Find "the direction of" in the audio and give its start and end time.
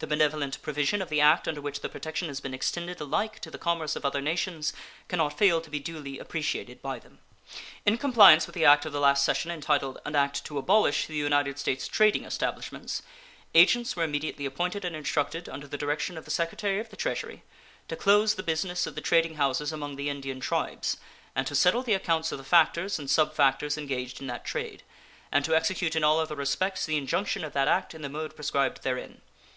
15.68-16.24